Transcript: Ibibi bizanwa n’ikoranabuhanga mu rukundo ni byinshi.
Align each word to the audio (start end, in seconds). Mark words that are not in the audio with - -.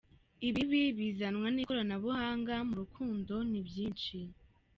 Ibibi 0.47 0.81
bizanwa 0.97 1.47
n’ikoranabuhanga 1.51 2.53
mu 2.67 2.73
rukundo 2.81 3.33
ni 3.49 3.59
byinshi. 3.67 4.17